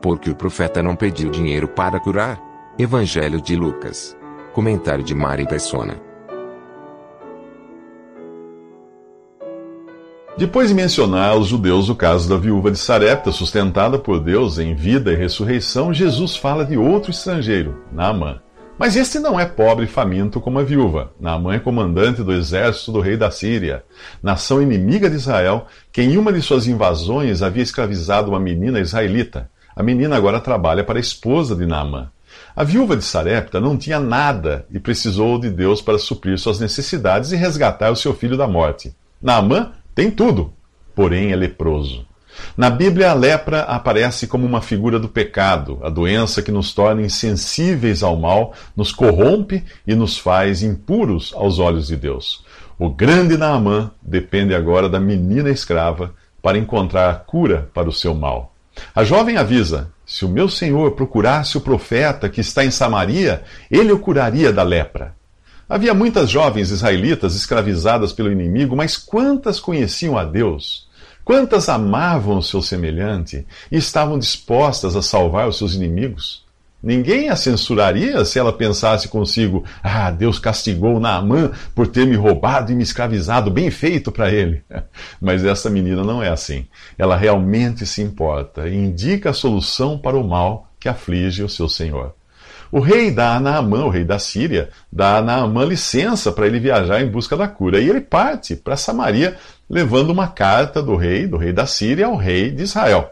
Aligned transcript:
Porque 0.00 0.30
o 0.30 0.34
profeta 0.34 0.82
não 0.82 0.96
pediu 0.96 1.30
dinheiro 1.30 1.68
para 1.68 2.00
curar? 2.00 2.40
Evangelho 2.78 3.40
de 3.40 3.54
Lucas. 3.54 4.16
Comentário 4.54 5.04
de 5.04 5.14
Mari 5.14 5.46
Persona. 5.46 6.00
Depois 10.38 10.68
de 10.68 10.74
mencionar 10.74 11.32
aos 11.32 11.48
judeus 11.48 11.90
o 11.90 11.94
caso 11.94 12.26
da 12.26 12.38
viúva 12.38 12.70
de 12.70 12.78
Sarepta, 12.78 13.30
sustentada 13.30 13.98
por 13.98 14.18
Deus 14.18 14.58
em 14.58 14.74
vida 14.74 15.12
e 15.12 15.16
ressurreição, 15.16 15.92
Jesus 15.92 16.34
fala 16.34 16.64
de 16.64 16.78
outro 16.78 17.10
estrangeiro, 17.10 17.84
Naamã. 17.92 18.40
Mas 18.78 18.96
este 18.96 19.18
não 19.18 19.38
é 19.38 19.44
pobre 19.44 19.84
e 19.84 19.88
faminto 19.88 20.40
como 20.40 20.58
a 20.58 20.62
viúva. 20.62 21.12
Naamã 21.20 21.52
é 21.52 21.58
comandante 21.58 22.22
do 22.22 22.32
exército 22.32 22.90
do 22.90 23.00
rei 23.00 23.18
da 23.18 23.30
Síria, 23.30 23.84
nação 24.22 24.62
inimiga 24.62 25.10
de 25.10 25.16
Israel, 25.16 25.66
que 25.92 26.00
em 26.00 26.16
uma 26.16 26.32
de 26.32 26.40
suas 26.40 26.66
invasões 26.66 27.42
havia 27.42 27.62
escravizado 27.62 28.30
uma 28.30 28.40
menina 28.40 28.80
israelita. 28.80 29.50
A 29.74 29.82
menina 29.82 30.16
agora 30.16 30.40
trabalha 30.40 30.84
para 30.84 30.98
a 30.98 31.00
esposa 31.00 31.54
de 31.54 31.66
Naamã. 31.66 32.10
A 32.54 32.64
viúva 32.64 32.96
de 32.96 33.04
Sarepta 33.04 33.60
não 33.60 33.76
tinha 33.76 33.98
nada 33.98 34.66
e 34.70 34.78
precisou 34.78 35.38
de 35.38 35.50
Deus 35.50 35.80
para 35.80 35.98
suprir 35.98 36.38
suas 36.38 36.60
necessidades 36.60 37.32
e 37.32 37.36
resgatar 37.36 37.90
o 37.90 37.96
seu 37.96 38.14
filho 38.14 38.36
da 38.36 38.46
morte. 38.46 38.94
Naamã 39.20 39.72
tem 39.94 40.10
tudo, 40.10 40.52
porém 40.94 41.32
é 41.32 41.36
leproso. 41.36 42.06
Na 42.56 42.70
Bíblia, 42.70 43.10
a 43.10 43.14
lepra 43.14 43.62
aparece 43.62 44.26
como 44.26 44.46
uma 44.46 44.62
figura 44.62 44.98
do 44.98 45.08
pecado, 45.08 45.78
a 45.82 45.88
doença 45.88 46.42
que 46.42 46.52
nos 46.52 46.72
torna 46.72 47.02
insensíveis 47.02 48.02
ao 48.02 48.16
mal, 48.16 48.54
nos 48.76 48.92
corrompe 48.92 49.64
e 49.86 49.94
nos 49.94 50.16
faz 50.16 50.62
impuros 50.62 51.32
aos 51.34 51.58
olhos 51.58 51.88
de 51.88 51.96
Deus. 51.96 52.44
O 52.78 52.88
grande 52.88 53.36
Naamã 53.36 53.90
depende 54.00 54.54
agora 54.54 54.88
da 54.88 54.98
menina 54.98 55.50
escrava 55.50 56.14
para 56.42 56.58
encontrar 56.58 57.10
a 57.10 57.14
cura 57.14 57.68
para 57.74 57.88
o 57.88 57.92
seu 57.92 58.14
mal. 58.14 58.49
A 58.94 59.04
jovem 59.04 59.36
avisa: 59.36 59.90
se 60.06 60.24
o 60.24 60.28
meu 60.28 60.48
senhor 60.48 60.92
procurasse 60.92 61.56
o 61.56 61.60
profeta 61.60 62.28
que 62.28 62.40
está 62.40 62.64
em 62.64 62.70
Samaria, 62.70 63.42
ele 63.70 63.92
o 63.92 63.98
curaria 63.98 64.52
da 64.52 64.62
lepra. 64.62 65.14
Havia 65.68 65.94
muitas 65.94 66.28
jovens 66.28 66.70
israelitas 66.70 67.36
escravizadas 67.36 68.12
pelo 68.12 68.32
inimigo, 68.32 68.74
mas 68.74 68.96
quantas 68.96 69.60
conheciam 69.60 70.18
a 70.18 70.24
Deus? 70.24 70.88
Quantas 71.24 71.68
amavam 71.68 72.38
o 72.38 72.42
seu 72.42 72.60
semelhante 72.60 73.46
e 73.70 73.76
estavam 73.76 74.18
dispostas 74.18 74.96
a 74.96 75.02
salvar 75.02 75.46
os 75.46 75.58
seus 75.58 75.74
inimigos? 75.74 76.44
Ninguém 76.82 77.28
a 77.28 77.36
censuraria 77.36 78.24
se 78.24 78.38
ela 78.38 78.52
pensasse 78.52 79.08
consigo: 79.08 79.64
Ah, 79.82 80.10
Deus 80.10 80.38
castigou 80.38 80.98
Naamã 80.98 81.52
por 81.74 81.86
ter 81.86 82.06
me 82.06 82.16
roubado 82.16 82.72
e 82.72 82.74
me 82.74 82.82
escravizado, 82.82 83.50
bem 83.50 83.70
feito 83.70 84.10
para 84.10 84.30
ele. 84.30 84.62
Mas 85.20 85.44
essa 85.44 85.68
menina 85.68 86.02
não 86.02 86.22
é 86.22 86.28
assim. 86.28 86.66
Ela 86.96 87.16
realmente 87.16 87.84
se 87.84 88.00
importa 88.00 88.68
e 88.68 88.74
indica 88.74 89.30
a 89.30 89.34
solução 89.34 89.98
para 89.98 90.16
o 90.16 90.26
mal 90.26 90.68
que 90.78 90.88
aflige 90.88 91.42
o 91.42 91.48
seu 91.48 91.68
senhor. 91.68 92.14
O 92.72 92.78
rei 92.78 93.10
dá 93.10 93.34
a 93.34 93.40
Naamã, 93.40 93.84
o 93.84 93.90
rei 93.90 94.04
da 94.04 94.18
Síria, 94.18 94.70
dá 94.92 95.16
a 95.18 95.22
Naamã 95.22 95.64
licença 95.64 96.30
para 96.30 96.46
ele 96.46 96.60
viajar 96.60 97.02
em 97.02 97.08
busca 97.08 97.36
da 97.36 97.48
cura. 97.48 97.80
E 97.80 97.90
ele 97.90 98.00
parte 98.00 98.54
para 98.54 98.76
Samaria, 98.76 99.36
levando 99.68 100.10
uma 100.10 100.28
carta 100.28 100.80
do 100.80 100.94
rei, 100.94 101.26
do 101.26 101.36
rei 101.36 101.52
da 101.52 101.66
Síria, 101.66 102.06
ao 102.06 102.16
rei 102.16 102.50
de 102.50 102.62
Israel. 102.62 103.10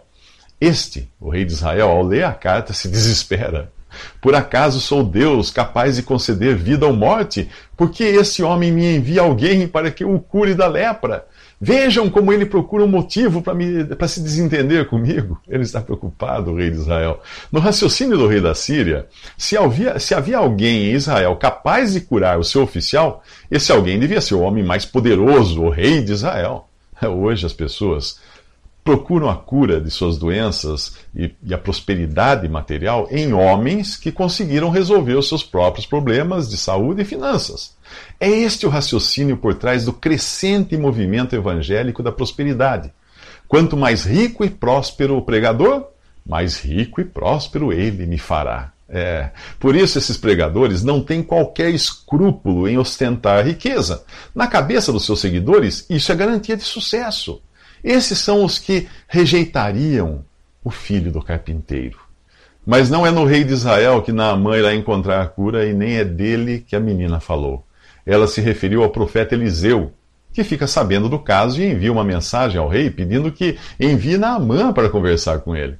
Este, 0.60 1.08
o 1.20 1.30
rei 1.30 1.44
de 1.44 1.52
Israel, 1.52 1.88
ao 1.88 2.02
ler 2.02 2.24
a 2.24 2.32
carta, 2.32 2.72
se 2.72 2.88
desespera. 2.88 3.70
Por 4.20 4.34
acaso 4.34 4.80
sou 4.80 5.02
Deus 5.02 5.50
capaz 5.50 5.96
de 5.96 6.02
conceder 6.02 6.56
vida 6.56 6.86
ou 6.86 6.92
morte? 6.92 7.48
Porque 7.76 8.04
esse 8.04 8.42
homem 8.42 8.70
me 8.70 8.96
envia 8.96 9.22
alguém 9.22 9.66
para 9.66 9.91
que 9.91 10.04
o 10.04 10.19
cure 10.19 10.54
da 10.54 10.66
lepra? 10.66 11.26
Vejam 11.60 12.08
como 12.08 12.32
ele 12.32 12.46
procura 12.46 12.84
um 12.84 12.88
motivo 12.88 13.42
para 13.42 14.08
se 14.08 14.20
desentender 14.20 14.86
comigo. 14.86 15.41
Ele 15.48 15.64
está 15.64 15.80
preocupado, 15.80 16.52
o 16.52 16.56
rei 16.56 16.70
de 16.70 16.76
Israel. 16.76 17.20
No 17.50 17.58
raciocínio 17.58 18.16
do 18.16 18.28
rei 18.28 18.40
da 18.40 18.54
Síria, 18.54 19.06
se 19.36 19.56
havia, 19.56 19.98
se 19.98 20.14
havia 20.14 20.38
alguém 20.38 20.90
em 20.90 20.94
Israel 20.94 21.34
capaz 21.36 21.94
de 21.94 22.00
curar 22.00 22.38
o 22.38 22.44
seu 22.44 22.62
oficial, 22.62 23.25
esse 23.50 23.72
alguém 23.72 23.98
devia 23.98 24.20
ser 24.20 24.34
o 24.34 24.40
homem 24.40 24.62
mais 24.62 24.84
poderoso, 24.84 25.62
o 25.62 25.70
rei 25.70 26.00
de 26.00 26.12
Israel. 26.12 26.69
Hoje 27.02 27.44
as 27.44 27.52
pessoas 27.52 28.20
procuram 28.88 29.28
a 29.28 29.37
cura 29.37 29.82
de 29.82 29.91
suas 29.91 30.16
doenças 30.16 30.97
e, 31.15 31.34
e, 31.44 31.53
a 31.53 31.59
prosperidade 31.59 32.49
material 32.49 33.06
em 33.10 33.34
homens 33.34 33.99
que 33.99 34.10
conseguiram 34.10 34.71
resolver 34.71 35.12
os 35.12 35.28
seus 35.28 35.43
próprios 35.43 35.84
problemas 35.84 36.49
de 36.49 36.56
saúde 36.56 37.03
e 37.03 37.04
finanças. 37.04 37.76
É 38.19 38.31
este 38.31 38.65
o 38.65 38.71
raciocínio 38.71 39.37
por 39.37 39.53
trás 39.53 39.84
do 39.84 39.93
crescente 39.93 40.75
movimento 40.75 41.37
evangélico 41.37 42.03
da 42.03 42.10
prosperidade. 42.10 42.91
Quanto 43.47 43.76
mais 43.76 44.06
rico 44.06 44.43
e 44.43 44.49
próspero 44.49 45.19
o 45.19 45.22
pregador, 45.22 45.88
mais 46.25 46.59
rico 46.59 46.99
e 46.99 47.05
próspero 47.05 47.70
ele 47.70 48.06
me 48.06 48.16
fará. 48.16 48.72
É, 48.88 49.32
por 49.60 49.76
isso 49.76 49.99
esses 49.99 50.16
pregadores 50.16 50.82
não 50.82 51.03
têm 51.03 51.22
qualquer 51.22 51.69
escrúpulo 51.75 52.66
em 52.66 52.78
ostentar 52.78 53.44
riqueza. 53.44 54.03
Na 54.34 54.47
cabeça 54.47 54.91
dos 54.91 55.05
seus 55.05 55.20
seguidores, 55.20 55.84
isso 55.91 56.10
é 56.10 56.15
garantia 56.15 56.56
de 56.56 56.62
sucesso. 56.62 57.43
Esses 57.82 58.18
são 58.18 58.44
os 58.44 58.58
que 58.58 58.88
rejeitariam 59.06 60.24
o 60.64 60.70
filho 60.70 61.10
do 61.10 61.22
carpinteiro. 61.22 61.98
Mas 62.66 62.90
não 62.90 63.06
é 63.06 63.10
no 63.10 63.24
rei 63.24 63.44
de 63.44 63.52
Israel 63.52 64.02
que 64.02 64.12
Naamã 64.12 64.58
irá 64.58 64.74
encontrar 64.74 65.22
a 65.22 65.26
cura 65.26 65.66
e 65.66 65.72
nem 65.72 65.96
é 65.96 66.04
dele 66.04 66.64
que 66.66 66.76
a 66.76 66.80
menina 66.80 67.18
falou. 67.18 67.64
Ela 68.04 68.26
se 68.26 68.40
referiu 68.40 68.82
ao 68.82 68.90
profeta 68.90 69.34
Eliseu, 69.34 69.92
que 70.32 70.44
fica 70.44 70.66
sabendo 70.66 71.08
do 71.08 71.18
caso 71.18 71.60
e 71.60 71.64
envia 71.64 71.90
uma 71.90 72.04
mensagem 72.04 72.60
ao 72.60 72.68
rei 72.68 72.90
pedindo 72.90 73.32
que 73.32 73.56
envie 73.80 74.18
Naamã 74.18 74.72
para 74.72 74.90
conversar 74.90 75.38
com 75.40 75.56
ele. 75.56 75.78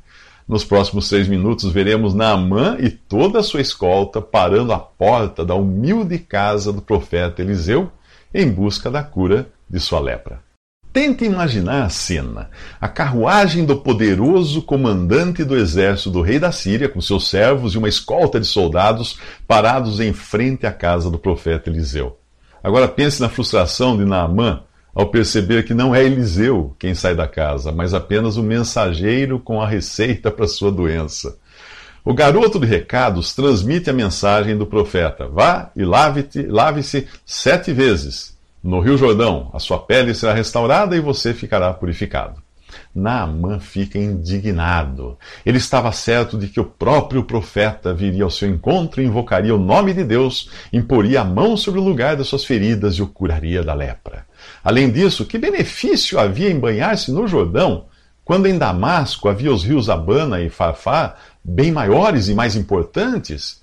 Nos 0.48 0.65
próximos 0.65 1.09
seis 1.09 1.28
minutos 1.28 1.70
veremos 1.70 2.15
Naamã 2.15 2.78
e 2.80 2.88
toda 2.88 3.41
a 3.41 3.42
sua 3.42 3.60
escolta 3.60 4.22
parando 4.22 4.72
à 4.72 4.78
porta 4.78 5.44
da 5.44 5.54
humilde 5.54 6.19
casa 6.19 6.72
do 6.72 6.80
profeta 6.80 7.42
Eliseu 7.42 7.92
em 8.32 8.50
busca 8.50 8.91
da 8.91 9.03
cura 9.03 9.47
de 9.69 9.78
sua 9.78 10.00
lepra. 10.00 10.47
Tente 10.93 11.25
imaginar 11.25 11.84
a 11.84 11.88
cena. 11.91 12.49
A 12.81 12.88
carruagem 12.88 13.65
do 13.65 13.76
poderoso 13.76 14.62
comandante 14.62 15.44
do 15.44 15.54
exército 15.54 16.10
do 16.10 16.22
rei 16.22 16.38
da 16.38 16.50
Síria, 16.50 16.88
com 16.88 17.00
seus 17.00 17.28
servos 17.28 17.75
e 17.75 17.78
uma 17.78 17.88
escolta 17.88 18.41
de 18.41 18.47
soldados 18.47 19.19
parados 19.47 20.00
em 20.00 20.12
frente 20.12 20.66
à 20.66 20.72
casa 20.72 21.10
do 21.10 21.19
profeta 21.19 21.69
Eliseu. 21.69 22.19
Agora 22.65 22.88
pense 22.88 23.21
na 23.21 23.28
frustração 23.28 23.97
de 23.97 24.04
Naamã 24.04 24.62
ao 24.94 25.10
perceber 25.10 25.65
que 25.65 25.75
não 25.75 25.94
é 25.94 26.03
Eliseu 26.03 26.75
quem 26.78 26.94
sai 26.94 27.15
da 27.15 27.28
casa, 27.28 27.71
mas 27.71 27.93
apenas 27.93 28.37
o 28.37 28.43
mensageiro 28.43 29.38
com 29.38 29.60
a 29.60 29.69
receita 29.69 30.31
para 30.31 30.48
sua 30.48 30.72
doença. 30.72 31.37
O 32.04 32.15
garoto 32.15 32.59
de 32.59 32.66
recados 32.66 33.34
transmite 33.34 33.91
a 33.91 33.93
mensagem 33.93 34.56
do 34.56 34.66
profeta: 34.66 35.28
Vá 35.28 35.71
e 35.77 35.84
lave-se 35.84 36.47
lave 36.47 36.81
sete 37.27 37.72
vezes 37.72 38.38
no 38.69 38.81
Rio 38.81 38.99
Jordão, 38.99 39.49
a 39.55 39.59
sua 39.59 39.79
pele 39.79 40.15
será 40.15 40.34
restaurada 40.34 40.95
e 40.95 41.01
você 41.01 41.33
ficará 41.33 41.73
purificado. 41.73 42.42
Naamã 42.95 43.59
fica 43.59 43.98
indignado. 43.98 45.16
Ele 45.47 45.57
estava 45.57 45.91
certo 45.91 46.37
de 46.37 46.48
que 46.48 46.60
o 46.60 46.65
próprio 46.66 47.25
profeta 47.25 47.95
viria 47.95 48.25
ao 48.25 48.31
seu 48.31 48.47
encontro, 48.47 49.01
invocaria 49.01 49.54
o 49.54 49.59
nome 49.59 49.95
de 49.95 50.04
Deus, 50.04 50.51
imporia 50.71 51.22
a 51.22 51.25
mão 51.25 51.57
sobre 51.57 51.81
o 51.81 51.83
lugar 51.83 52.15
das 52.15 52.27
suas 52.27 52.45
feridas 52.45 52.97
e 52.97 53.03
o 53.03 53.07
curaria 53.07 53.63
da 53.63 53.72
lepra. 53.72 54.27
Além 54.63 54.91
disso, 54.91 55.25
que 55.25 55.39
benefício 55.39 56.19
havia 56.21 56.51
em 56.51 56.60
banhar-se 56.60 57.10
no 57.10 57.27
Jordão, 57.27 57.87
quando 58.22 58.48
em 58.48 58.59
Damasco 58.59 59.31
havia 59.31 59.51
os 59.51 59.65
rios 59.65 59.89
Abana 59.89 60.42
e 60.42 60.51
Farfá, 60.51 61.16
bem 61.42 61.72
maiores 61.72 62.28
e 62.28 62.34
mais 62.34 62.54
importantes? 62.54 63.63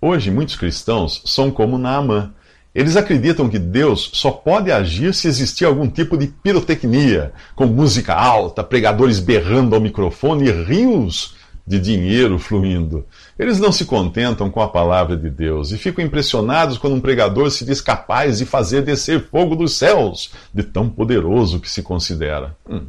Hoje, 0.00 0.30
muitos 0.30 0.54
cristãos 0.54 1.20
são 1.24 1.50
como 1.50 1.76
Naamã 1.76 2.32
eles 2.76 2.94
acreditam 2.94 3.48
que 3.48 3.58
Deus 3.58 4.10
só 4.12 4.30
pode 4.30 4.70
agir 4.70 5.14
se 5.14 5.26
existir 5.26 5.64
algum 5.64 5.88
tipo 5.88 6.14
de 6.14 6.26
pirotecnia, 6.26 7.32
com 7.54 7.64
música 7.64 8.12
alta, 8.12 8.62
pregadores 8.62 9.18
berrando 9.18 9.74
ao 9.74 9.80
microfone 9.80 10.46
e 10.46 10.52
rios 10.52 11.34
de 11.66 11.78
dinheiro 11.78 12.38
fluindo. 12.38 13.06
Eles 13.38 13.58
não 13.58 13.72
se 13.72 13.86
contentam 13.86 14.50
com 14.50 14.60
a 14.60 14.68
palavra 14.68 15.16
de 15.16 15.30
Deus 15.30 15.72
e 15.72 15.78
ficam 15.78 16.04
impressionados 16.04 16.76
quando 16.76 16.94
um 16.94 17.00
pregador 17.00 17.50
se 17.50 17.64
diz 17.64 17.80
capaz 17.80 18.36
de 18.36 18.44
fazer 18.44 18.82
descer 18.82 19.26
fogo 19.30 19.56
dos 19.56 19.74
céus, 19.78 20.30
de 20.52 20.62
tão 20.62 20.86
poderoso 20.86 21.58
que 21.58 21.70
se 21.70 21.82
considera. 21.82 22.54
Hum. 22.68 22.82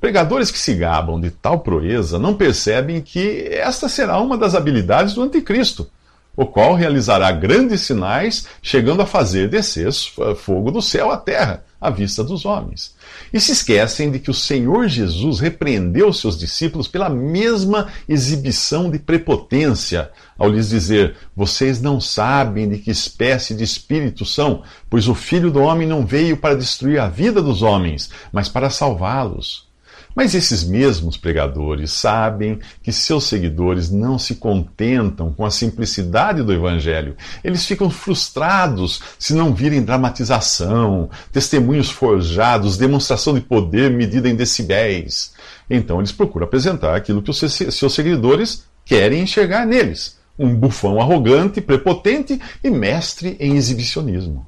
Pregadores 0.00 0.52
que 0.52 0.58
se 0.60 0.74
gabam 0.74 1.20
de 1.20 1.32
tal 1.32 1.58
proeza 1.58 2.20
não 2.20 2.34
percebem 2.34 3.00
que 3.00 3.48
esta 3.50 3.88
será 3.88 4.20
uma 4.20 4.38
das 4.38 4.54
habilidades 4.54 5.14
do 5.14 5.22
anticristo 5.22 5.90
o 6.36 6.46
qual 6.46 6.74
realizará 6.74 7.30
grandes 7.30 7.82
sinais, 7.82 8.46
chegando 8.62 9.02
a 9.02 9.06
fazer 9.06 9.48
descer 9.48 9.92
fogo 10.36 10.70
do 10.70 10.82
céu 10.82 11.10
à 11.10 11.16
terra, 11.16 11.64
à 11.80 11.90
vista 11.90 12.24
dos 12.24 12.44
homens. 12.44 12.94
E 13.32 13.40
se 13.40 13.52
esquecem 13.52 14.10
de 14.10 14.18
que 14.18 14.30
o 14.30 14.34
Senhor 14.34 14.88
Jesus 14.88 15.40
repreendeu 15.40 16.12
seus 16.12 16.38
discípulos 16.38 16.88
pela 16.88 17.08
mesma 17.08 17.88
exibição 18.08 18.90
de 18.90 18.98
prepotência, 18.98 20.10
ao 20.38 20.48
lhes 20.48 20.68
dizer: 20.68 21.16
Vocês 21.36 21.80
não 21.80 22.00
sabem 22.00 22.68
de 22.68 22.78
que 22.78 22.90
espécie 22.90 23.54
de 23.54 23.64
espírito 23.64 24.24
são, 24.24 24.62
pois 24.88 25.08
o 25.08 25.14
Filho 25.14 25.50
do 25.50 25.60
Homem 25.60 25.86
não 25.86 26.06
veio 26.06 26.36
para 26.36 26.56
destruir 26.56 26.98
a 26.98 27.08
vida 27.08 27.42
dos 27.42 27.62
homens, 27.62 28.10
mas 28.32 28.48
para 28.48 28.70
salvá-los. 28.70 29.73
Mas 30.14 30.34
esses 30.34 30.62
mesmos 30.62 31.16
pregadores 31.16 31.90
sabem 31.90 32.60
que 32.82 32.92
seus 32.92 33.24
seguidores 33.24 33.90
não 33.90 34.18
se 34.18 34.36
contentam 34.36 35.32
com 35.32 35.44
a 35.44 35.50
simplicidade 35.50 36.42
do 36.42 36.52
Evangelho. 36.52 37.16
Eles 37.42 37.66
ficam 37.66 37.90
frustrados 37.90 39.00
se 39.18 39.34
não 39.34 39.52
virem 39.52 39.82
dramatização, 39.82 41.10
testemunhos 41.32 41.90
forjados, 41.90 42.78
demonstração 42.78 43.34
de 43.34 43.40
poder 43.40 43.90
medida 43.90 44.28
em 44.28 44.36
decibéis. 44.36 45.32
Então 45.68 45.98
eles 45.98 46.12
procuram 46.12 46.46
apresentar 46.46 46.94
aquilo 46.94 47.22
que 47.22 47.30
os 47.30 47.38
seus 47.38 47.92
seguidores 47.92 48.64
querem 48.84 49.22
enxergar 49.22 49.66
neles: 49.66 50.16
um 50.38 50.54
bufão 50.54 51.00
arrogante, 51.00 51.60
prepotente 51.60 52.40
e 52.62 52.70
mestre 52.70 53.36
em 53.40 53.56
exibicionismo. 53.56 54.46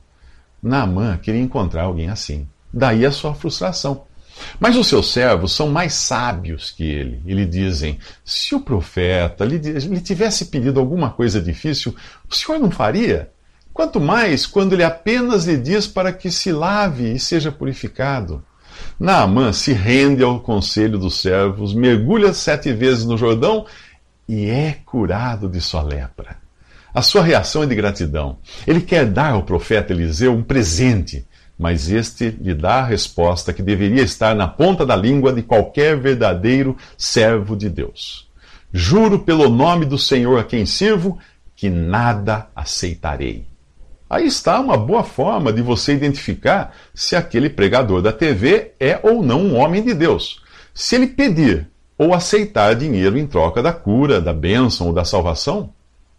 Naamã 0.63 1.17
queria 1.17 1.41
encontrar 1.41 1.85
alguém 1.85 2.09
assim. 2.09 2.47
Daí 2.73 3.05
a 3.05 3.11
sua 3.11 3.35
frustração. 3.35 4.05
Mas 4.59 4.77
os 4.77 4.87
seus 4.87 5.13
servos 5.13 5.53
são 5.53 5.69
mais 5.69 5.95
sábios 5.95 6.71
que 6.71 6.85
ele 6.85 7.23
e 7.25 7.35
lhe 7.35 7.47
dizem: 7.47 7.99
se 8.25 8.55
o 8.55 8.61
profeta 8.61 9.45
lhe, 9.45 9.59
lhe 9.59 10.01
tivesse 10.01 10.47
pedido 10.47 10.81
alguma 10.81 11.11
coisa 11.11 11.41
difícil, 11.41 11.95
o 12.29 12.35
senhor 12.35 12.59
não 12.59 12.71
faria? 12.71 13.31
Quanto 13.73 14.01
mais 14.01 14.47
quando 14.47 14.73
ele 14.73 14.85
apenas 14.85 15.45
lhe 15.45 15.57
diz 15.57 15.87
para 15.87 16.13
que 16.13 16.31
se 16.31 16.51
lave 16.51 17.13
e 17.13 17.19
seja 17.19 17.53
purificado. 17.53 18.43
Naamã 18.99 19.53
se 19.53 19.73
rende 19.73 20.23
ao 20.23 20.41
conselho 20.41 20.99
dos 20.99 21.21
servos, 21.21 21.75
mergulha 21.75 22.33
sete 22.33 22.73
vezes 22.73 23.05
no 23.05 23.17
Jordão 23.17 23.67
e 24.29 24.49
é 24.49 24.79
curado 24.85 25.49
de 25.49 25.61
sua 25.61 25.83
lepra. 25.83 26.39
A 26.93 27.03
sua 27.03 27.23
reação 27.23 27.63
é 27.63 27.67
de 27.67 27.75
gratidão. 27.75 28.39
Ele 28.67 28.81
quer 28.81 29.05
dar 29.05 29.33
ao 29.33 29.43
profeta 29.43 29.93
Eliseu 29.93 30.33
um 30.33 30.43
presente 30.43 31.27
mas 31.59 31.91
este 31.91 32.31
lhe 32.41 32.55
dá 32.55 32.81
a 32.81 32.85
resposta 32.85 33.53
que 33.53 33.63
deveria 33.63 34.03
estar 34.03 34.35
na 34.35 34.47
ponta 34.47 34.85
da 34.85 34.95
língua 34.95 35.33
de 35.33 35.43
qualquer 35.43 35.97
verdadeiro 35.97 36.77
servo 36.97 37.57
de 37.57 37.69
Deus. 37.69 38.29
Juro 38.73 39.21
pelo 39.21 39.49
nome 39.49 39.87
do 39.87 39.99
Senhor 39.99 40.39
a 40.39 40.45
quem 40.45 40.67
sirvo 40.67 41.19
que 41.55 41.71
nada 41.71 42.49
aceitarei. 42.55 43.47
Aí 44.09 44.27
está 44.27 44.61
uma 44.61 44.77
boa 44.77 45.03
forma 45.03 45.53
de 45.53 45.63
você 45.63 45.95
identificar 45.95 46.77
se 46.95 47.17
aquele 47.17 47.51
pregador 47.51 48.03
da 48.03 48.13
TV 48.13 48.73
é 48.79 49.01
ou 49.03 49.23
não 49.23 49.41
um 49.41 49.57
homem 49.57 49.83
de 49.83 49.95
Deus. 49.95 50.43
Se 50.73 50.95
ele 50.95 51.09
pedir 51.09 51.67
ou 51.99 52.15
aceitar 52.15 52.75
dinheiro 52.75 53.19
em 53.19 53.27
troca 53.27 53.63
da 53.63 53.73
cura, 53.73 54.21
da 54.21 54.33
bênção 54.33 54.89
ou 54.89 54.93
da 54.93 55.05
salvação, 55.05 55.71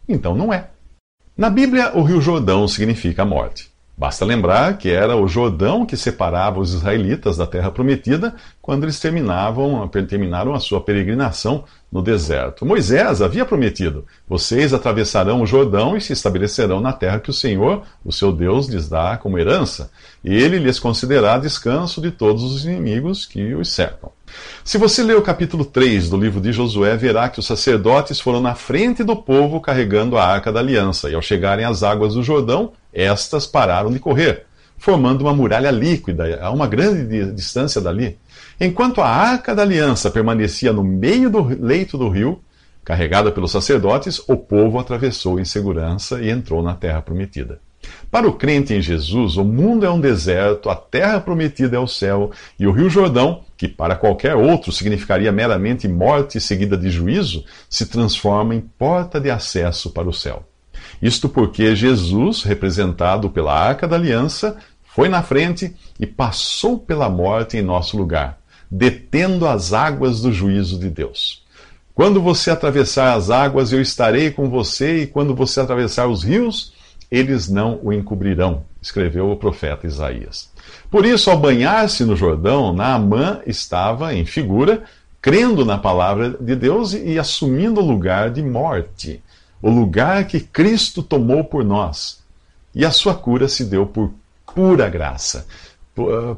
então 0.09 0.35
não 0.35 0.51
é. 0.51 0.69
Na 1.37 1.49
Bíblia, 1.49 1.95
o 1.95 2.01
Rio 2.01 2.19
Jordão 2.19 2.67
significa 2.67 3.23
morte. 3.23 3.69
Basta 3.97 4.23
lembrar 4.23 4.77
que 4.77 4.91
era 4.91 5.15
o 5.15 5.27
Jordão 5.27 5.83
que 5.83 5.97
separava 5.97 6.59
os 6.59 6.71
israelitas 6.71 7.35
da 7.35 7.47
terra 7.47 7.71
prometida 7.71 8.35
quando 8.61 8.83
eles 8.83 8.99
terminavam, 8.99 9.87
terminaram 9.87 10.53
a 10.53 10.59
sua 10.59 10.79
peregrinação 10.79 11.63
no 11.91 12.03
deserto. 12.03 12.63
Moisés 12.63 13.23
havia 13.23 13.43
prometido: 13.43 14.05
vocês 14.29 14.71
atravessarão 14.71 15.41
o 15.41 15.47
Jordão 15.47 15.97
e 15.97 16.01
se 16.01 16.13
estabelecerão 16.13 16.79
na 16.79 16.93
terra 16.93 17.19
que 17.19 17.31
o 17.31 17.33
Senhor, 17.33 17.81
o 18.05 18.11
seu 18.11 18.31
Deus, 18.31 18.67
lhes 18.67 18.87
dá 18.87 19.17
como 19.17 19.39
herança, 19.39 19.89
ele 20.23 20.59
lhes 20.59 20.77
concederá 20.77 21.39
descanso 21.39 21.99
de 21.99 22.11
todos 22.11 22.43
os 22.43 22.65
inimigos 22.65 23.25
que 23.25 23.55
os 23.55 23.71
cercam. 23.71 24.11
Se 24.63 24.77
você 24.77 25.01
ler 25.01 25.15
o 25.15 25.21
capítulo 25.21 25.63
3 25.63 26.09
do 26.09 26.17
livro 26.17 26.41
de 26.41 26.51
Josué, 26.51 26.95
verá 26.97 27.29
que 27.29 27.39
os 27.39 27.47
sacerdotes 27.47 28.19
foram 28.19 28.41
na 28.41 28.53
frente 28.53 29.03
do 29.03 29.15
povo 29.15 29.61
carregando 29.61 30.17
a 30.17 30.25
arca 30.25 30.51
da 30.51 30.59
aliança, 30.59 31.09
e 31.09 31.15
ao 31.15 31.21
chegarem 31.21 31.65
às 31.65 31.81
águas 31.81 32.13
do 32.13 32.21
Jordão, 32.21 32.73
estas 33.03 33.45
pararam 33.45 33.91
de 33.91 33.99
correr, 33.99 34.45
formando 34.77 35.21
uma 35.21 35.33
muralha 35.33 35.71
líquida 35.71 36.39
a 36.41 36.51
uma 36.51 36.67
grande 36.67 37.31
distância 37.31 37.81
dali. 37.81 38.17
Enquanto 38.59 39.01
a 39.01 39.07
arca 39.07 39.55
da 39.55 39.61
aliança 39.61 40.09
permanecia 40.09 40.73
no 40.73 40.83
meio 40.83 41.29
do 41.29 41.43
leito 41.43 41.97
do 41.97 42.09
rio, 42.09 42.41
carregada 42.83 43.31
pelos 43.31 43.51
sacerdotes, 43.51 44.19
o 44.27 44.37
povo 44.37 44.79
atravessou 44.79 45.39
em 45.39 45.45
segurança 45.45 46.21
e 46.21 46.29
entrou 46.29 46.63
na 46.63 46.73
terra 46.73 47.01
prometida. 47.01 47.59
Para 48.09 48.27
o 48.27 48.33
crente 48.33 48.73
em 48.73 48.81
Jesus, 48.81 49.37
o 49.37 49.43
mundo 49.43 49.85
é 49.85 49.89
um 49.89 49.99
deserto, 49.99 50.69
a 50.69 50.75
terra 50.75 51.19
prometida 51.19 51.77
é 51.77 51.79
o 51.79 51.87
céu, 51.87 52.31
e 52.59 52.65
o 52.65 52.71
Rio 52.71 52.89
Jordão, 52.89 53.43
que 53.55 53.67
para 53.67 53.95
qualquer 53.95 54.35
outro 54.35 54.71
significaria 54.71 55.31
meramente 55.31 55.87
morte 55.87 56.39
seguida 56.39 56.77
de 56.77 56.89
juízo, 56.89 57.43
se 57.69 57.85
transforma 57.85 58.55
em 58.55 58.61
porta 58.61 59.19
de 59.19 59.29
acesso 59.29 59.91
para 59.91 60.07
o 60.07 60.13
céu. 60.13 60.43
Isto 61.01 61.29
porque 61.29 61.75
Jesus, 61.75 62.43
representado 62.43 63.29
pela 63.29 63.53
Arca 63.53 63.87
da 63.87 63.95
Aliança, 63.95 64.57
foi 64.97 65.09
na 65.09 65.21
frente 65.21 65.75
e 65.99 66.07
passou 66.07 66.79
pela 66.79 67.09
morte 67.09 67.57
em 67.57 67.61
nosso 67.61 67.95
lugar, 67.95 68.39
detendo 68.69 69.47
as 69.47 69.71
águas 69.71 70.21
do 70.21 70.31
juízo 70.31 70.79
de 70.79 70.89
Deus. 70.89 71.45
Quando 71.93 72.21
você 72.21 72.51
atravessar 72.51 73.13
as 73.13 73.29
águas, 73.29 73.71
eu 73.71 73.81
estarei 73.81 74.31
com 74.31 74.49
você, 74.49 75.03
e 75.03 75.07
quando 75.07 75.35
você 75.35 75.59
atravessar 75.59 76.07
os 76.07 76.23
rios, 76.23 76.73
eles 77.09 77.47
não 77.47 77.79
o 77.81 77.93
encobrirão, 77.93 78.63
escreveu 78.81 79.31
o 79.31 79.37
profeta 79.37 79.87
Isaías. 79.87 80.51
Por 80.89 81.05
isso, 81.05 81.29
ao 81.29 81.37
banhar-se 81.37 82.03
no 82.03 82.15
Jordão, 82.15 82.73
Naamã 82.73 83.41
estava 83.45 84.13
em 84.13 84.25
figura, 84.25 84.83
crendo 85.21 85.65
na 85.65 85.77
palavra 85.77 86.37
de 86.39 86.55
Deus 86.55 86.93
e 86.93 87.17
assumindo 87.17 87.81
o 87.81 87.85
lugar 87.85 88.29
de 88.29 88.41
morte 88.41 89.21
o 89.61 89.69
lugar 89.69 90.25
que 90.25 90.39
Cristo 90.39 91.01
tomou 91.01 91.43
por 91.43 91.63
nós. 91.63 92.19
E 92.73 92.85
a 92.85 92.91
sua 92.91 93.15
cura 93.15 93.47
se 93.47 93.65
deu 93.65 93.85
por 93.85 94.11
pura 94.53 94.89
graça, 94.89 95.45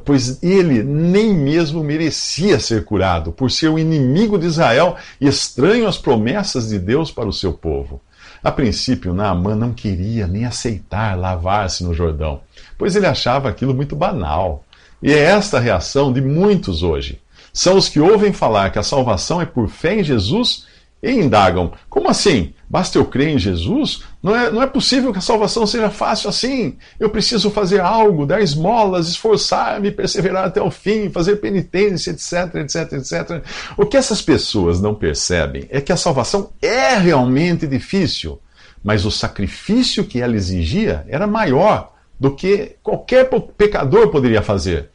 pois 0.04 0.42
ele 0.42 0.82
nem 0.82 1.34
mesmo 1.34 1.82
merecia 1.82 2.58
ser 2.58 2.84
curado, 2.84 3.32
por 3.32 3.50
ser 3.50 3.68
o 3.68 3.78
inimigo 3.78 4.38
de 4.38 4.46
Israel 4.46 4.96
e 5.20 5.26
estranho 5.26 5.86
às 5.86 5.98
promessas 5.98 6.68
de 6.68 6.78
Deus 6.78 7.10
para 7.10 7.28
o 7.28 7.32
seu 7.32 7.52
povo. 7.52 8.00
A 8.42 8.50
princípio, 8.50 9.12
Naamã 9.12 9.54
não 9.54 9.72
queria 9.72 10.26
nem 10.26 10.46
aceitar 10.46 11.18
lavar-se 11.18 11.84
no 11.84 11.92
Jordão, 11.92 12.40
pois 12.78 12.96
ele 12.96 13.06
achava 13.06 13.50
aquilo 13.50 13.74
muito 13.74 13.94
banal. 13.94 14.64
E 15.02 15.12
é 15.12 15.18
esta 15.18 15.58
a 15.58 15.60
reação 15.60 16.12
de 16.12 16.20
muitos 16.20 16.82
hoje. 16.82 17.20
São 17.52 17.76
os 17.76 17.88
que 17.88 18.00
ouvem 18.00 18.32
falar 18.32 18.70
que 18.70 18.78
a 18.78 18.82
salvação 18.82 19.40
é 19.40 19.46
por 19.46 19.68
fé 19.68 20.00
em 20.00 20.04
Jesus 20.04 20.66
e 21.02 21.10
indagam: 21.12 21.72
como 21.88 22.08
assim? 22.08 22.52
Basta 22.68 22.98
eu 22.98 23.04
crer 23.04 23.30
em 23.30 23.38
Jesus? 23.38 24.04
Não 24.22 24.36
é, 24.36 24.48
não 24.48 24.62
é 24.62 24.66
possível 24.66 25.12
que 25.12 25.18
a 25.18 25.22
salvação 25.22 25.66
seja 25.66 25.90
fácil 25.90 26.30
assim. 26.30 26.76
Eu 27.00 27.10
preciso 27.10 27.50
fazer 27.50 27.80
algo, 27.80 28.24
dar 28.24 28.40
esmolas, 28.40 29.08
esforçar-me, 29.08 29.90
perseverar 29.90 30.44
até 30.44 30.62
o 30.62 30.70
fim, 30.70 31.10
fazer 31.10 31.36
penitência, 31.36 32.12
etc, 32.12 32.54
etc, 32.56 32.92
etc. 32.92 33.42
O 33.76 33.86
que 33.86 33.96
essas 33.96 34.22
pessoas 34.22 34.80
não 34.80 34.94
percebem 34.94 35.66
é 35.68 35.80
que 35.80 35.92
a 35.92 35.96
salvação 35.96 36.52
é 36.62 36.94
realmente 36.94 37.66
difícil, 37.66 38.40
mas 38.84 39.04
o 39.04 39.10
sacrifício 39.10 40.04
que 40.04 40.20
ela 40.20 40.36
exigia 40.36 41.04
era 41.08 41.26
maior 41.26 41.92
do 42.20 42.36
que 42.36 42.76
qualquer 42.82 43.28
pecador 43.56 44.10
poderia 44.10 44.42
fazer. 44.42 44.90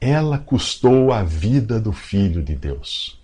Ela 0.00 0.38
custou 0.38 1.12
a 1.12 1.22
vida 1.22 1.78
do 1.78 1.92
Filho 1.92 2.42
de 2.42 2.56
Deus. 2.56 3.19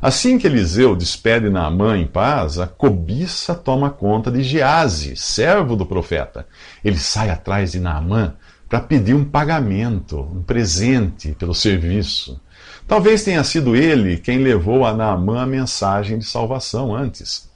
Assim 0.00 0.38
que 0.38 0.46
Eliseu 0.46 0.94
despede 0.94 1.48
Naamã 1.48 1.96
em 1.96 2.06
paz, 2.06 2.58
a 2.58 2.66
cobiça 2.66 3.54
toma 3.54 3.90
conta 3.90 4.30
de 4.30 4.42
Gease, 4.42 5.16
servo 5.16 5.76
do 5.76 5.86
profeta. 5.86 6.46
Ele 6.84 6.98
sai 6.98 7.30
atrás 7.30 7.72
de 7.72 7.80
Naamã 7.80 8.34
para 8.68 8.80
pedir 8.80 9.14
um 9.14 9.24
pagamento, 9.24 10.20
um 10.20 10.42
presente 10.42 11.32
pelo 11.32 11.54
serviço. 11.54 12.40
Talvez 12.86 13.22
tenha 13.22 13.42
sido 13.44 13.74
ele 13.74 14.18
quem 14.18 14.38
levou 14.38 14.84
a 14.84 14.92
Naamã 14.92 15.42
a 15.42 15.46
mensagem 15.46 16.18
de 16.18 16.24
salvação 16.24 16.94
antes. 16.94 17.48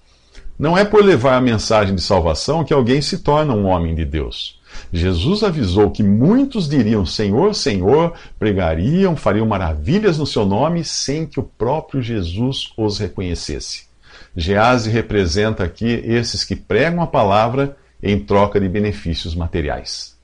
Não 0.59 0.77
é 0.77 0.85
por 0.85 1.05
levar 1.05 1.37
a 1.37 1.41
mensagem 1.41 1.95
de 1.95 2.03
salvação 2.03 2.65
que 2.65 2.75
alguém 2.75 3.01
se 3.01 3.19
torna 3.19 3.55
um 3.55 3.67
homem 3.67 3.95
de 3.95 4.05
Deus. 4.05 4.59
Jesus 4.93 5.43
avisou 5.43 5.91
que 5.91 6.03
muitos 6.03 6.69
diriam 6.69 7.07
Senhor, 7.07 7.55
Senhor, 7.55 8.15
pregariam, 8.39 9.15
fariam 9.15 9.47
maravilhas 9.47 10.19
no 10.19 10.27
seu 10.27 10.45
nome, 10.45 10.83
sem 10.85 11.27
que 11.27 11.39
o 11.39 11.45
próprio 11.45 12.03
Jesus 12.03 12.73
os 12.77 12.99
reconhecesse. 12.99 13.87
Gease 14.37 14.91
representa 14.91 15.65
aqui 15.65 16.03
esses 16.05 16.45
que 16.45 16.57
pregam 16.57 17.03
a 17.03 17.07
palavra 17.07 17.77
em 18.03 18.19
troca 18.19 18.61
de 18.61 18.69
benefícios 18.69 19.35
materiais. 19.35 20.17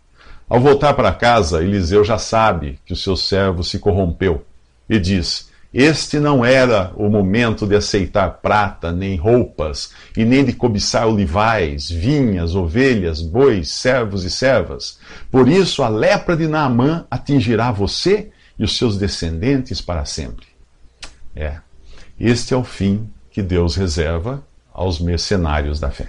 Ao 0.49 0.61
voltar 0.61 0.95
para 0.95 1.13
casa, 1.13 1.63
Eliseu 1.63 2.05
já 2.05 2.19
sabe 2.19 2.79
que 2.85 2.93
o 2.93 2.97
seu 2.97 3.17
servo 3.17 3.63
se 3.63 3.79
corrompeu 3.79 4.45
e 4.89 4.99
diz: 4.99 5.51
Este 5.75 6.21
não 6.21 6.45
era 6.45 6.93
o 6.95 7.09
momento 7.09 7.67
de 7.67 7.75
aceitar 7.75 8.31
prata, 8.41 8.93
nem 8.93 9.17
roupas, 9.17 9.91
e 10.17 10.25
nem 10.25 10.45
de 10.45 10.53
cobiçar 10.53 11.09
olivais, 11.09 11.91
vinhas, 11.91 12.55
ovelhas, 12.55 13.21
bois, 13.21 13.71
servos 13.71 14.23
e 14.23 14.31
servas. 14.31 15.01
Por 15.33 15.49
isso 15.49 15.83
a 15.83 15.89
lepra 15.89 16.37
de 16.37 16.47
Naamã 16.47 17.05
atingirá 17.11 17.73
você 17.73 18.31
e 18.57 18.63
os 18.63 18.79
seus 18.79 18.97
descendentes 18.97 19.81
para 19.81 20.05
sempre. 20.05 20.47
É, 21.35 21.57
este 22.21 22.55
é 22.55 22.57
o 22.57 22.63
fim 22.63 23.11
que 23.29 23.43
Deus 23.43 23.75
reserva 23.75 24.45
aos 24.73 25.01
mercenários 25.01 25.81
da 25.81 25.91
fé. 25.91 26.09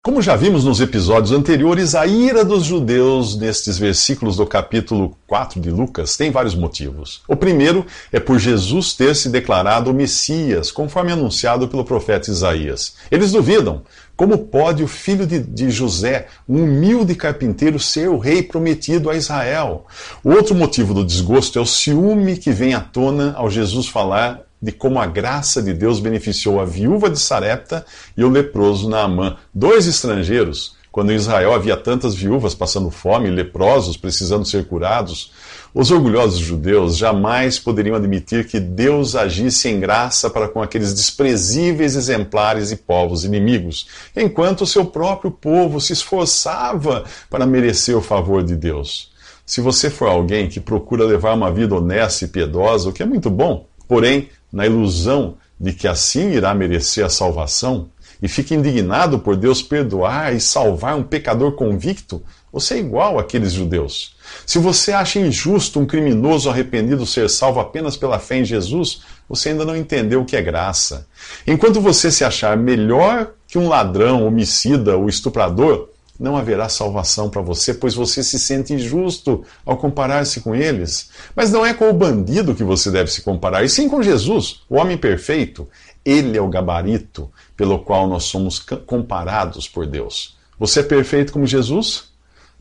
Como 0.00 0.22
já 0.22 0.36
vimos 0.36 0.64
nos 0.64 0.80
episódios 0.80 1.32
anteriores, 1.32 1.92
a 1.96 2.06
ira 2.06 2.44
dos 2.44 2.64
judeus 2.64 3.36
nestes 3.36 3.76
versículos 3.76 4.36
do 4.36 4.46
capítulo 4.46 5.18
4 5.26 5.60
de 5.60 5.72
Lucas 5.72 6.16
tem 6.16 6.30
vários 6.30 6.54
motivos. 6.54 7.20
O 7.26 7.34
primeiro 7.34 7.84
é 8.12 8.20
por 8.20 8.38
Jesus 8.38 8.94
ter 8.94 9.16
se 9.16 9.28
declarado 9.28 9.90
o 9.90 9.94
Messias, 9.94 10.70
conforme 10.70 11.10
anunciado 11.10 11.66
pelo 11.66 11.84
profeta 11.84 12.30
Isaías. 12.30 12.94
Eles 13.10 13.32
duvidam. 13.32 13.82
Como 14.16 14.38
pode 14.38 14.84
o 14.84 14.88
filho 14.88 15.26
de, 15.26 15.40
de 15.40 15.68
José, 15.68 16.28
um 16.48 16.62
humilde 16.62 17.16
carpinteiro, 17.16 17.78
ser 17.78 18.08
o 18.08 18.18
rei 18.18 18.40
prometido 18.42 19.10
a 19.10 19.16
Israel? 19.16 19.84
O 20.22 20.30
outro 20.30 20.54
motivo 20.54 20.94
do 20.94 21.04
desgosto 21.04 21.58
é 21.58 21.62
o 21.62 21.66
ciúme 21.66 22.36
que 22.36 22.52
vem 22.52 22.72
à 22.72 22.80
tona 22.80 23.34
ao 23.36 23.50
Jesus 23.50 23.88
falar 23.88 24.47
de 24.60 24.72
como 24.72 24.98
a 24.98 25.06
graça 25.06 25.62
de 25.62 25.72
Deus 25.72 26.00
beneficiou 26.00 26.60
a 26.60 26.64
viúva 26.64 27.08
de 27.08 27.18
Sarepta 27.18 27.84
e 28.16 28.24
o 28.24 28.30
leproso 28.30 28.88
Naamã, 28.88 29.36
dois 29.54 29.86
estrangeiros, 29.86 30.76
quando 30.90 31.12
em 31.12 31.16
Israel 31.16 31.54
havia 31.54 31.76
tantas 31.76 32.14
viúvas 32.14 32.54
passando 32.54 32.90
fome, 32.90 33.30
leprosos 33.30 33.96
precisando 33.96 34.44
ser 34.44 34.66
curados. 34.66 35.32
Os 35.72 35.90
orgulhosos 35.90 36.40
judeus 36.40 36.96
jamais 36.96 37.58
poderiam 37.58 37.94
admitir 37.94 38.46
que 38.46 38.58
Deus 38.58 39.14
agisse 39.14 39.68
em 39.68 39.78
graça 39.78 40.28
para 40.28 40.48
com 40.48 40.60
aqueles 40.60 40.92
desprezíveis 40.94 41.94
exemplares 41.94 42.72
e 42.72 42.76
povos 42.76 43.22
inimigos, 43.24 43.86
enquanto 44.16 44.62
o 44.62 44.66
seu 44.66 44.86
próprio 44.86 45.30
povo 45.30 45.80
se 45.80 45.92
esforçava 45.92 47.04
para 47.30 47.46
merecer 47.46 47.96
o 47.96 48.02
favor 48.02 48.42
de 48.42 48.56
Deus. 48.56 49.12
Se 49.46 49.60
você 49.60 49.88
for 49.88 50.08
alguém 50.08 50.48
que 50.48 50.58
procura 50.58 51.04
levar 51.04 51.34
uma 51.34 51.52
vida 51.52 51.76
honesta 51.76 52.24
e 52.24 52.28
piedosa, 52.28 52.88
o 52.88 52.92
que 52.92 53.02
é 53.02 53.06
muito 53.06 53.30
bom, 53.30 53.66
porém 53.86 54.30
na 54.52 54.66
ilusão 54.66 55.36
de 55.60 55.72
que 55.72 55.88
assim 55.88 56.30
irá 56.32 56.54
merecer 56.54 57.04
a 57.04 57.10
salvação, 57.10 57.88
e 58.20 58.28
fica 58.28 58.54
indignado 58.54 59.20
por 59.20 59.36
Deus 59.36 59.62
perdoar 59.62 60.34
e 60.34 60.40
salvar 60.40 60.96
um 60.96 61.02
pecador 61.02 61.52
convicto, 61.52 62.22
você 62.52 62.74
é 62.74 62.78
igual 62.78 63.18
àqueles 63.18 63.52
judeus. 63.52 64.16
Se 64.44 64.58
você 64.58 64.92
acha 64.92 65.20
injusto 65.20 65.78
um 65.78 65.86
criminoso 65.86 66.50
arrependido 66.50 67.06
ser 67.06 67.30
salvo 67.30 67.60
apenas 67.60 67.96
pela 67.96 68.18
fé 68.18 68.38
em 68.38 68.44
Jesus, 68.44 69.02
você 69.28 69.50
ainda 69.50 69.64
não 69.64 69.76
entendeu 69.76 70.22
o 70.22 70.24
que 70.24 70.36
é 70.36 70.42
graça. 70.42 71.06
Enquanto 71.46 71.80
você 71.80 72.10
se 72.10 72.24
achar 72.24 72.56
melhor 72.56 73.32
que 73.46 73.58
um 73.58 73.68
ladrão, 73.68 74.26
homicida 74.26 74.96
ou 74.96 75.08
estuprador, 75.08 75.88
não 76.18 76.36
haverá 76.36 76.68
salvação 76.68 77.30
para 77.30 77.40
você, 77.40 77.72
pois 77.72 77.94
você 77.94 78.22
se 78.22 78.38
sente 78.38 78.72
injusto 78.72 79.44
ao 79.64 79.76
comparar-se 79.76 80.40
com 80.40 80.54
eles. 80.54 81.10
Mas 81.34 81.52
não 81.52 81.64
é 81.64 81.72
com 81.72 81.88
o 81.88 81.94
bandido 81.94 82.54
que 82.54 82.64
você 82.64 82.90
deve 82.90 83.10
se 83.10 83.22
comparar, 83.22 83.62
e 83.62 83.68
sim 83.68 83.88
com 83.88 84.02
Jesus, 84.02 84.62
o 84.68 84.76
homem 84.76 84.98
perfeito. 84.98 85.68
Ele 86.04 86.36
é 86.36 86.40
o 86.40 86.48
gabarito 86.48 87.30
pelo 87.56 87.78
qual 87.78 88.08
nós 88.08 88.24
somos 88.24 88.58
comparados 88.86 89.68
por 89.68 89.86
Deus. 89.86 90.36
Você 90.58 90.80
é 90.80 90.82
perfeito 90.82 91.32
como 91.32 91.46
Jesus? 91.46 92.04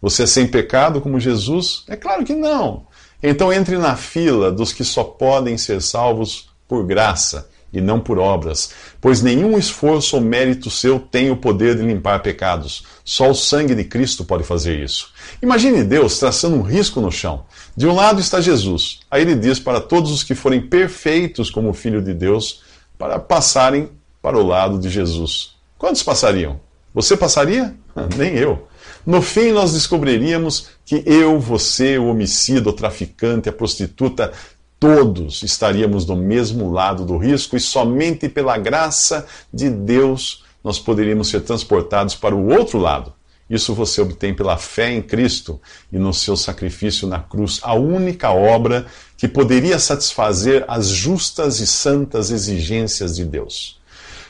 Você 0.02 0.24
é 0.24 0.28
sem 0.28 0.48
pecado 0.48 1.02
como 1.02 1.20
Jesus? 1.20 1.84
É 1.88 1.96
claro 1.96 2.24
que 2.24 2.36
não. 2.36 2.86
Então 3.22 3.52
entre 3.52 3.78
na 3.78 3.96
fila 3.96 4.52
dos 4.52 4.72
que 4.72 4.84
só 4.84 5.04
podem 5.04 5.58
ser 5.58 5.82
salvos 5.82 6.50
por 6.68 6.86
graça 6.86 7.50
e 7.72 7.82
não 7.82 8.00
por 8.00 8.18
obras, 8.18 8.72
pois 9.02 9.22
nenhum 9.22 9.58
esforço 9.58 10.16
ou 10.16 10.22
mérito 10.22 10.70
seu 10.70 11.00
tem 11.00 11.30
o 11.30 11.38
poder 11.38 11.76
de 11.76 11.84
limpar 11.84 12.22
pecados. 12.22 12.84
Só 13.04 13.30
o 13.30 13.36
sangue 13.36 13.76
de 13.76 13.84
Cristo 13.84 14.24
pode 14.24 14.44
fazer 14.44 14.82
isso. 14.84 15.12
Imagine 15.42 15.84
Deus 15.84 16.18
traçando 16.20 16.56
um 16.56 16.62
risco 16.62 17.02
no 17.02 17.12
chão. 17.12 17.46
De 17.76 17.86
um 17.86 17.94
lado 17.94 18.20
está 18.20 18.40
Jesus. 18.42 19.00
Aí 19.12 19.22
ele 19.22 19.36
diz 19.36 19.60
para 19.60 19.82
todos 19.82 20.12
os 20.12 20.24
que 20.24 20.36
forem 20.36 20.62
perfeitos 20.62 21.50
como 21.50 21.74
filho 21.74 22.02
de 22.02 22.14
Deus, 22.14 22.64
para 22.98 23.20
passarem 23.20 23.90
para 24.22 24.38
o 24.38 24.46
lado 24.46 24.80
de 24.80 24.90
Jesus. 24.90 25.52
Quantos 25.78 26.02
passariam? 26.02 26.60
Você 26.94 27.16
passaria? 27.16 27.76
Nem 28.18 28.36
eu. 28.36 28.68
No 29.06 29.22
fim, 29.22 29.52
nós 29.52 29.72
descobriríamos 29.72 30.68
que 30.86 31.02
eu, 31.06 31.40
você, 31.40 31.98
o 31.98 32.08
homicida, 32.08 32.70
o 32.70 32.74
traficante, 32.74 33.48
a 33.48 33.54
prostituta, 33.54 34.34
todos 34.80 35.44
estaríamos 35.44 36.06
do 36.06 36.16
mesmo 36.16 36.72
lado 36.72 37.06
do 37.06 37.18
risco 37.18 37.56
e 37.56 37.60
somente 37.60 38.30
pela 38.30 38.58
graça 38.58 39.26
de 39.54 39.70
Deus 39.70 40.44
nós 40.64 40.80
poderíamos 40.80 41.30
ser 41.30 41.42
transportados 41.42 42.16
para 42.16 42.36
o 42.36 42.50
outro 42.50 42.78
lado. 42.78 43.14
Isso 43.50 43.74
você 43.74 44.02
obtém 44.02 44.34
pela 44.34 44.58
fé 44.58 44.92
em 44.92 45.02
Cristo 45.02 45.60
e 45.92 45.98
no 45.98 46.14
seu 46.14 46.36
sacrifício 46.36 47.08
na 47.08 47.20
cruz, 47.20 47.60
a 47.64 47.74
única 47.74 48.32
obra 48.32 48.86
que 49.16 49.28
poderia 49.28 49.80
satisfazer 49.80 50.66
as 50.68 50.88
justas 50.88 51.62
e 51.62 51.68
santas 51.68 52.30
exigências 52.30 53.16
de 53.16 53.24
Deus. 53.24 53.80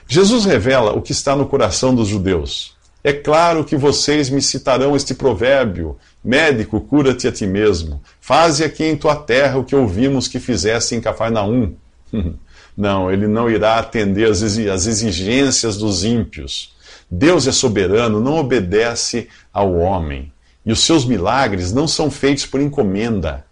Jesus 0.08 0.46
revela 0.46 0.94
o 0.94 1.02
que 1.02 1.12
está 1.12 1.36
no 1.36 1.48
coração 1.48 1.94
dos 1.94 2.08
judeus. 2.08 2.77
É 3.08 3.14
claro 3.14 3.64
que 3.64 3.78
vocês 3.78 4.30
me 4.30 4.42
citarão 4.42 4.94
este 4.94 5.16
provérbio: 5.16 5.98
Médico, 6.22 6.82
cura-te 6.82 7.26
a 7.26 7.32
ti 7.32 7.48
mesmo. 7.48 8.02
Faze 8.20 8.66
aqui 8.66 8.84
em 8.84 8.98
tua 8.98 9.16
terra 9.16 9.58
o 9.58 9.64
que 9.64 9.74
ouvimos 9.74 10.28
que 10.28 10.42
fizesse 10.42 10.94
em 10.94 11.00
Cafarnaum. 11.00 11.74
Não, 12.76 13.10
ele 13.10 13.26
não 13.26 13.50
irá 13.50 13.80
atender 13.80 14.30
às 14.30 14.42
exigências 14.42 15.78
dos 15.78 16.04
ímpios. 16.04 16.76
Deus 17.10 17.48
é 17.48 17.52
soberano, 17.54 18.20
não 18.20 18.38
obedece 18.38 19.30
ao 19.52 19.74
homem. 19.74 20.32
E 20.64 20.72
os 20.72 20.82
seus 20.82 21.04
milagres 21.04 21.74
não 21.74 21.88
são 21.88 22.12
feitos 22.12 22.46
por 22.46 22.62
encomenda. 22.62 23.48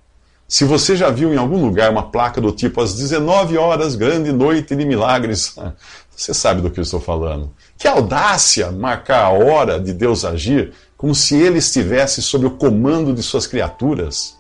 Se 0.48 0.64
você 0.64 0.96
já 0.96 1.10
viu 1.10 1.34
em 1.34 1.38
algum 1.38 1.60
lugar 1.60 1.90
uma 1.90 2.12
placa 2.12 2.40
do 2.40 2.52
tipo 2.52 2.80
às 2.80 2.94
19 2.94 3.58
horas, 3.58 3.96
grande 3.96 4.32
noite 4.32 4.76
de 4.76 4.86
milagres, 4.86 5.56
você 6.16 6.34
sabe 6.34 6.62
do 6.62 6.72
que 6.72 6.80
eu 6.80 6.84
estou 6.84 7.00
falando. 7.00 7.52
Que 7.78 7.88
audácia 7.88 8.72
marcar 8.72 9.26
a 9.26 9.30
hora 9.30 9.80
de 9.80 9.94
Deus 9.94 10.24
agir 10.24 10.74
como 10.98 11.14
se 11.14 11.36
ele 11.36 11.60
estivesse 11.60 12.22
sob 12.22 12.46
o 12.46 12.52
comando 12.52 13.14
de 13.14 13.22
suas 13.22 13.46
criaturas. 13.46 14.38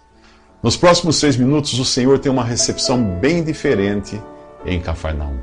Nos 0.63 0.77
próximos 0.77 1.17
seis 1.17 1.35
minutos, 1.35 1.77
o 1.77 1.85
Senhor 1.85 2.17
tem 2.17 2.31
uma 2.31 2.43
recepção 2.43 3.03
bem 3.19 3.43
diferente 3.43 4.19
em 4.65 4.79
Cafarnaum. 4.79 5.37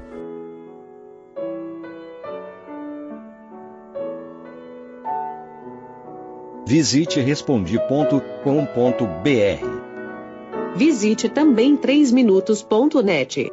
Visite 6.67 7.21
respondi.com.br. 7.21 8.23
Visite 10.75 11.29
também 11.29 11.77
3minutos.net. 11.77 13.53